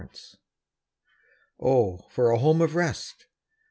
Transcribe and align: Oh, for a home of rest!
Oh, 1.59 2.07
for 2.09 2.31
a 2.31 2.39
home 2.39 2.59
of 2.61 2.73
rest! 2.73 3.27